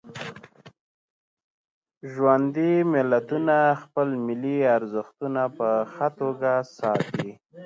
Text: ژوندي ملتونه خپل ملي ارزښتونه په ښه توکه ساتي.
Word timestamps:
ژوندي 2.11 2.71
ملتونه 2.93 3.55
خپل 3.81 4.07
ملي 4.25 4.57
ارزښتونه 4.77 5.41
په 5.57 5.67
ښه 5.93 6.07
توکه 6.17 6.53
ساتي. 6.79 7.29